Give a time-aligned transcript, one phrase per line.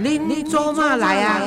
[0.00, 1.40] 您做嘛来啊？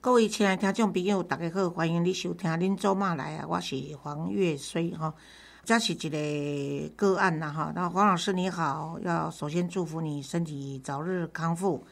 [0.00, 5.12] 各位亲爱的听众朋友，大家好，欢迎你收听《恁做嘛来啊》，我是黄月水哈。
[5.64, 7.72] 这是一个个案呐哈。
[7.74, 11.84] 那黄老师你好，要首先祝福你身体早日康复。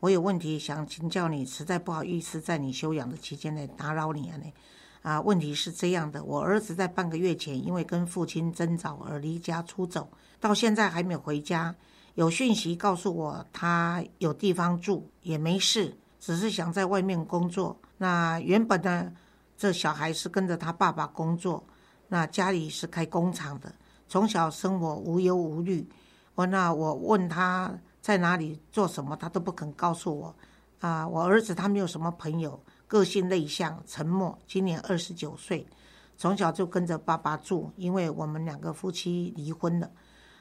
[0.00, 4.52] 我有问题想请教你，实在不好意思在你休养的期间内打扰你啊呢。
[5.02, 11.72] 啊，问题是这样的，我儿子在半个月前因为跟父亲争吵而离家出走，到现在还没有回家。
[12.20, 17.74] 有讯息告诉我他有地方住，也没事，只是想在外面工作。
[17.96, 19.10] 那原本呢，
[19.56, 21.64] 这小孩是跟着他爸爸工作，
[22.08, 23.72] 那家里是开工厂的，
[24.06, 25.88] 从小生活无忧无虑。
[26.34, 30.36] 我那我问他在哪里做什么，他都不肯告诉我。
[30.80, 32.62] 啊，我儿子他没有什么朋友。
[32.86, 35.66] 个性内向、沉默，今年二十九岁，
[36.18, 37.72] 从小就跟着爸爸住。
[37.76, 39.90] 因为我们两个夫妻离婚了，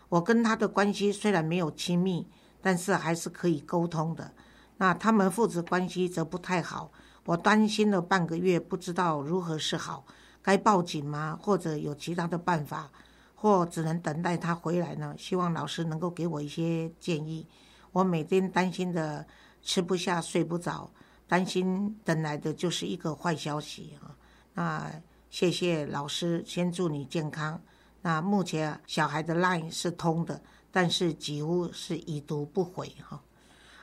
[0.09, 2.27] 我跟他的关系虽然没有亲密，
[2.61, 4.33] 但是还是可以沟通的。
[4.77, 6.91] 那他们父子关系则不太好，
[7.25, 10.05] 我担心了半个月，不知道如何是好，
[10.41, 11.39] 该报警吗？
[11.41, 12.91] 或者有其他的办法，
[13.35, 15.15] 或只能等待他回来呢？
[15.17, 17.47] 希望老师能够给我一些建议。
[17.91, 19.25] 我每天担心的
[19.61, 20.91] 吃不下、睡不着。
[21.27, 24.17] 担心等来的就是一个坏消息啊！
[24.55, 24.91] 那
[25.29, 27.61] 谢谢老师，先祝你健康。
[28.01, 33.21] 那目前小孩的 line 是通的，但是几乎是已读不回哈。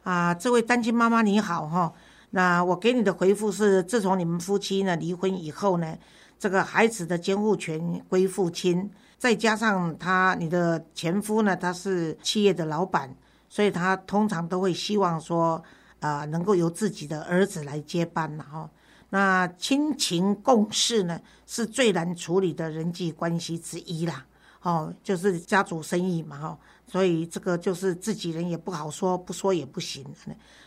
[0.03, 1.93] 啊，这位单亲妈妈你好哈。
[2.31, 5.97] 那我给你的回复是：自从你们夫妻呢离婚以后呢，
[6.39, 13.15] 这个孩子的监护权归父亲，再加上他你的前夫呢他是企业的老板，
[13.49, 15.63] 所以他通常都会希望说。
[15.99, 18.69] 啊，能够由自己的儿子来接班了哈。
[19.11, 24.27] 那亲情共事呢，是最难处理的人际关系之一啦。
[24.63, 26.59] 哦，就是家族生意嘛哈，
[26.89, 30.05] 所以这个就是自己人也不好说，不说也不行。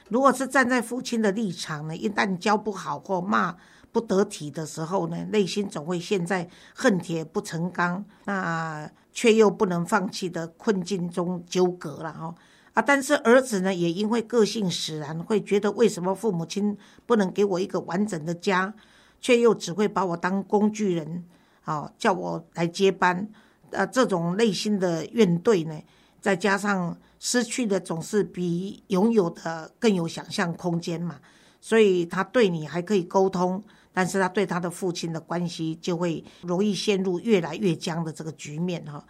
[0.08, 3.58] 如果是站在父亲的立场呢，一旦教不好或骂
[3.92, 12.34] 不得体的时候呢，内心总会陷在恨铁不成钢，那却又不能放弃的困境中纠葛了哈。
[12.82, 18.74] 但是儿子呢，也因为个性使然，会觉得为什么父母亲不能给我一个完整的家，
[19.20, 21.24] 却又只会把我当工具人，
[21.64, 23.28] 啊，叫我来接班，
[23.72, 25.82] 啊，这种内心的怨怼呢，
[26.22, 31.20] 再加上失去的总是比拥有的更有想象空间嘛，
[31.60, 33.64] 所以他对你还可以沟通，
[33.94, 39.04] 但是他对他的父亲的关系就会容易陷入越来越僵的这个局面哈。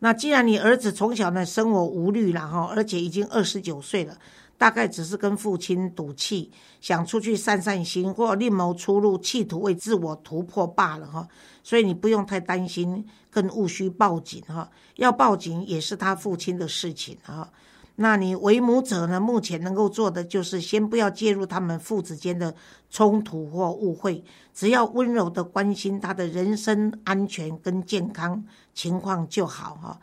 [0.00, 4.18] 那既然你儿子从小呢生活无虑了哈，而且已经二十九岁了，
[4.58, 11.26] 大概只是跟父亲赌气，想出去散散心或另谋出路，企图为自我突破罢了哈。
[11.62, 14.70] 所以你不用太担心，更勿需报警哈。
[14.96, 17.50] 要报警也是他父亲的事情哈。
[17.98, 19.18] 那你为母者呢？
[19.18, 22.54] 目前能够做的就是先不要介入他们父子间的
[22.90, 29.98] 冲突或误会，只要温柔的关心他的人身安全跟健康情况就好哈。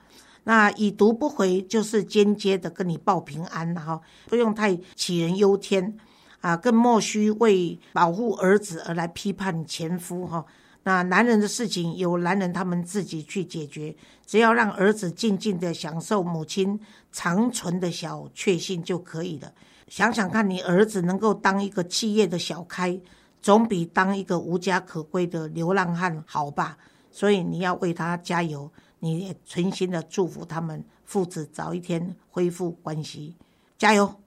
[0.46, 5.96] 那已读不回就是间接的跟你报平安哈，不用太杞人忧天
[6.42, 10.44] 啊，更莫须为保护儿子而来批判前夫哈。
[10.84, 13.96] 那男人的事情由男人他们自己去解决，
[14.26, 16.80] 只要让儿子静静的享受母亲
[17.12, 19.54] 长存的小确幸就可以了。
[19.88, 23.00] 想想看你儿子能够当一个企业的小开，
[23.42, 26.78] 总比当一个无家可归的流浪汉好吧？
[27.12, 33.36] 所以你要为他加油，你也存心的祝福他们父子早一天恢复关系，
[33.78, 34.20] 加油。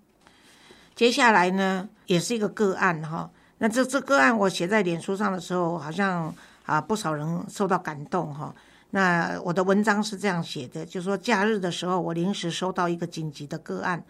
[0.94, 3.30] 接下来呢，也是一个个案哈。
[3.58, 6.34] 那这这个案我写在脸书上的时候，好像
[6.64, 8.54] 啊不少人受到感动哈。
[8.90, 14.04] 那我的文章是这样写的，就说假日的时候，我临时收到一个紧急的个案，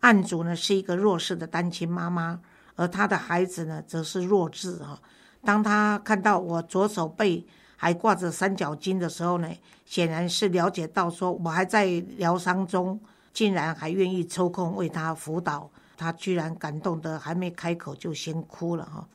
[0.00, 2.40] 案主呢是一个弱势的单亲妈妈，
[2.76, 4.98] 而她的孩子呢则是弱智哈。
[5.44, 7.46] 当他看到我左手背
[7.76, 9.48] 还挂着三角巾的时候呢，
[9.84, 11.84] 显然是了解到说我还在
[12.16, 12.98] 疗伤中，
[13.32, 15.68] 竟然还愿意抽空为他辅导。
[15.96, 19.08] 他居然感动的还没开口就先哭了哈，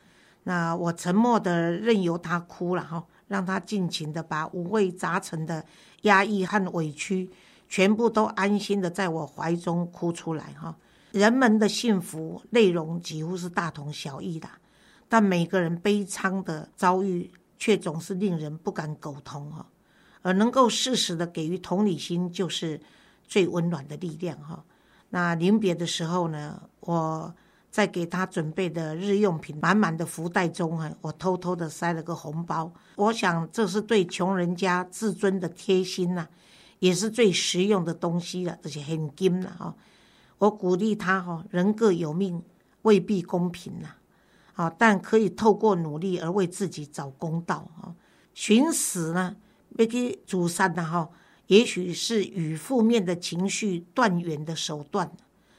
[0.43, 5.65] 那我沉默的任由他哭了哈，让他尽情的把五味杂陈的
[6.03, 7.29] 压抑和委屈，
[7.67, 10.75] 全部都安心的在我怀中哭出来哈。
[11.11, 14.47] 人们的幸福内容几乎是大同小异的，
[15.07, 19.65] 但每个人悲伤的遭遇却总是令人不敢苟同哈，
[20.21, 22.79] 而能够适时的给予同理心，就是
[23.27, 24.63] 最温暖的力量哈。
[25.09, 27.33] 那临别的时候呢，我
[27.71, 32.71] 在给他准备的日用品满满的福袋中啊，我偷偷的塞了个红包。
[32.95, 36.27] 我想这是对穷人家自尊的贴心呐，
[36.79, 39.75] 也是最实用的东西了，这些很金了哈。
[40.37, 42.41] 我鼓励他哈，人各有命，
[42.83, 43.89] 未必公平呐，
[44.55, 47.93] 啊，但可以透过努力而为自己找公道啊。
[48.33, 49.35] 寻死呢，
[49.77, 51.09] 要去诛杀呐哈，
[51.49, 55.11] 也许是与负面的情绪断缘的手段，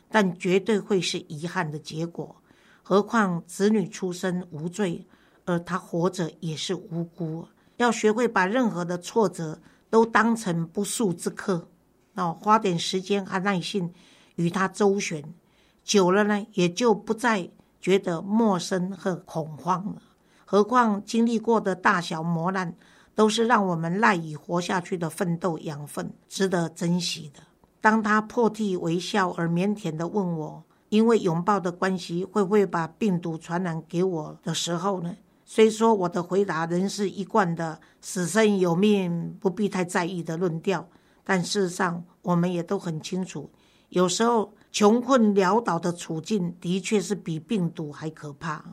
[0.08, 2.36] 但绝对会是遗憾的结果。
[2.80, 5.04] 何况子女出生无罪，
[5.44, 7.48] 而他活着也是无辜。
[7.76, 11.68] 要学会把任何的挫折都当成不速之客，
[12.14, 13.92] 哦，花点时间和耐心
[14.36, 15.34] 与他周旋，
[15.82, 17.50] 久了呢，也就不再
[17.80, 20.00] 觉得陌生和恐慌了。
[20.44, 22.76] 何况经历过的大小磨难，
[23.14, 27.40] 都是让我们赖以活下去的奋斗养分，值得珍惜的。
[27.80, 35.16] 当他破涕为笑而腼腆的问我，因为拥抱的关系，会不会把病毒传染给我的时候呢？
[35.44, 40.86] 虽说我的回答仍是一贯的“死生有命，不必太在意”的论调，
[41.24, 43.50] 但事实上，我们也都很清楚，
[43.88, 48.64] 有时候穷困潦倒的处境，的确是比病毒还可怕。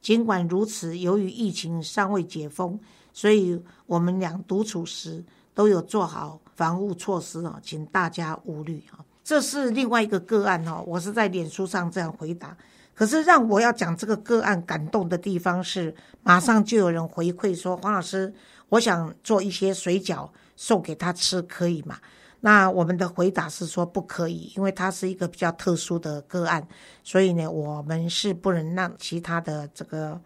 [0.00, 2.78] 尽管如此，由于疫情尚未解封，
[3.12, 5.24] 所以我们俩独处时
[5.54, 9.04] 都有做好防护措施啊，请大家勿虑啊。
[9.24, 12.56] 这是另外一个个案哦，我是在脸书上这样回答。
[12.94, 18.32] 可是让我要讲这个个案感动的地方是，马上就有人回馈说：“黄老师，
[18.68, 21.98] 我想做一些水饺送给他吃，可以吗？”
[22.44, 26.66] 那我们的回答是说不可以，因为它是一个比较特殊的个案，
[27.04, 30.20] 所以呢，我们是不能让其他的这个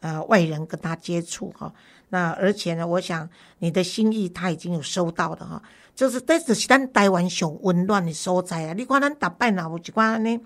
[0.00, 1.72] 呃外人跟他接触哈。
[2.08, 3.28] 那而且呢，我想
[3.58, 5.62] 你的心意他已经有收到了哈，
[5.94, 8.72] 就是这就是咱台湾上温暖的所在啊。
[8.74, 10.40] 你看咱打败哪有一款呢，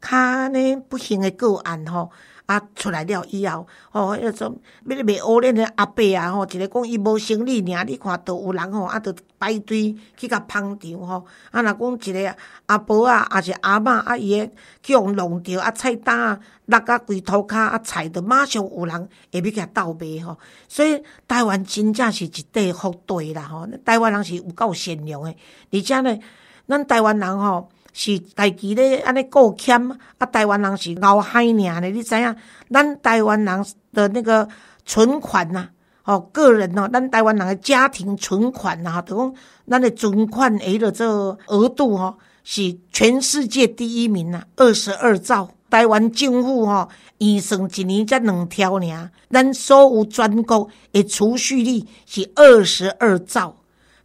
[0.00, 2.10] 较呢不幸的个案吼。
[2.46, 11.24] 啊，出来了以后，吼，迄个种要卖乌脸的阿伯啊，吼，一个讲伊无生理尔，你看都有人吼，啊，都排队去甲捧场吼。
[11.52, 12.36] 啊，若讲一个
[12.66, 14.50] 阿婆啊，还是阿嬷啊，伊个
[14.82, 20.36] 去互弄着啊，菜单啊，落啊规涂骹啊，菜都马上有人会要甲倒卖吼。
[20.66, 25.32] 所以台湾真正是一块福地啦，吼，台湾人是有够善良的，
[25.70, 26.18] 而且呢，
[26.66, 27.68] 咱台湾人吼。
[27.92, 29.80] 是家己咧安尼够欠，
[30.18, 30.26] 啊！
[30.26, 32.36] 台湾人是熬海尔呢，你知影？
[32.70, 34.48] 咱台湾人的那个
[34.84, 35.68] 存款呐，
[36.04, 39.34] 哦，个人哦，咱台湾人的家庭存款呐，就讲
[39.68, 41.06] 咱的存款诶的这
[41.46, 45.50] 额度吼，是全世界第一名呐，二十二兆。
[45.68, 46.88] 台湾政府吼，
[47.18, 53.54] 预算一年才两条尔，咱所有全国的储蓄率是二十二兆。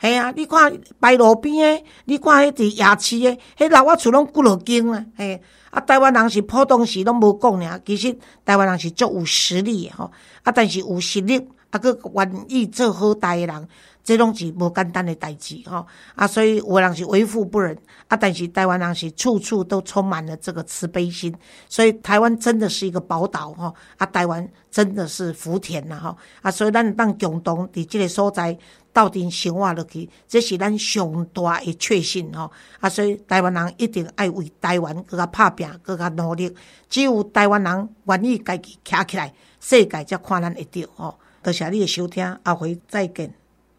[0.05, 5.05] 系啊，你看摆路边的，你看迄伫夜市的，迄老我厝拢几落间啊！
[5.17, 5.41] 嘿，
[5.71, 10.11] 啊，台湾人是普通时拢无讲尔，其实台湾人是足有实力诶吼，
[10.43, 13.67] 啊，但是有实力啊，佮愿意做好代诶人，
[14.01, 15.85] 这拢是无简单诶代志吼。
[16.15, 17.77] 啊，所以有诶人是为富不仁，
[18.07, 21.35] 啊，但是台湾人是处处都充满了这个慈悲心，
[21.67, 23.75] 所以台湾真的是一个宝岛吼。
[23.97, 26.17] 啊，台湾真的是福田呐吼。
[26.41, 28.57] 啊，所以咱当共同伫即个所在。
[28.95, 32.49] 到底生活落去，这是咱上大诶确信吼。
[32.79, 36.49] 啊，所以台湾人一定爱为台湾搁较拍拼，搁较努力。
[36.89, 41.19] 只有台湾人愿意家己徛起来，世界才看咱会着吼。
[41.45, 43.44] 多谢你的收听，下回再见。